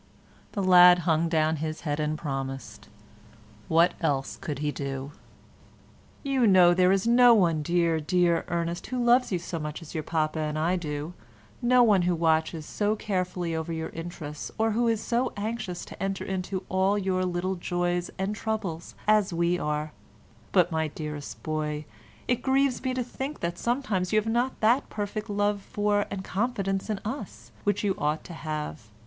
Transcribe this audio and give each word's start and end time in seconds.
The 0.53 0.63
lad 0.63 0.97
hung 1.05 1.29
down 1.29 1.57
his 1.57 1.81
head 1.81 1.99
and 1.99 2.17
promised. 2.17 2.89
What 3.67 3.93
else 4.01 4.35
could 4.37 4.57
he 4.57 4.71
do? 4.71 5.11
"You 6.23 6.47
know 6.47 6.73
there 6.73 6.91
is 6.91 7.05
no 7.05 7.35
one, 7.35 7.61
dear, 7.61 7.99
dear 7.99 8.43
Ernest, 8.47 8.87
who 8.87 8.97
loves 8.97 9.31
you 9.31 9.37
so 9.37 9.59
much 9.59 9.79
as 9.79 9.93
your 9.93 10.01
papa 10.01 10.39
and 10.39 10.57
I 10.57 10.75
do; 10.75 11.13
no 11.61 11.83
one 11.83 12.01
who 12.01 12.15
watches 12.15 12.65
so 12.65 12.95
carefully 12.95 13.53
over 13.55 13.71
your 13.71 13.89
interests 13.89 14.49
or 14.57 14.71
who 14.71 14.87
is 14.87 15.01
so 15.03 15.33
anxious 15.37 15.85
to 15.85 16.01
enter 16.01 16.25
into 16.25 16.63
all 16.67 16.97
your 16.97 17.23
little 17.23 17.53
joys 17.53 18.09
and 18.17 18.35
troubles 18.35 18.95
as 19.07 19.31
we 19.31 19.59
are; 19.59 19.91
but 20.51 20.71
my 20.71 20.87
dearest 20.87 21.43
boy, 21.43 21.85
it 22.27 22.41
grieves 22.41 22.81
me 22.83 22.95
to 22.95 23.03
think 23.03 23.37
sometimes 23.53 24.09
that 24.09 24.15
you 24.15 24.19
have 24.19 24.31
not 24.31 24.61
that 24.61 24.89
perfect 24.89 25.29
love 25.29 25.61
for 25.61 26.07
and 26.09 26.23
confidence 26.23 26.89
in 26.89 26.97
us 27.05 27.51
which 27.65 27.83
you 27.83 27.93
ought 27.99 28.23
to 28.23 28.33
have. 28.33 28.87